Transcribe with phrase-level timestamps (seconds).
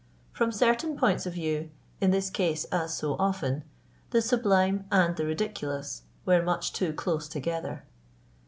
[0.31, 1.69] From certain points of view,
[1.99, 3.63] in this case as so often,
[4.09, 7.83] the sublime and the ridiculous were much too close together.